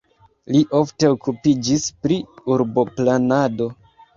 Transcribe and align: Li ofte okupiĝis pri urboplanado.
Li 0.53 0.61
ofte 0.77 1.11
okupiĝis 1.17 1.85
pri 2.07 2.19
urboplanado. 2.55 3.73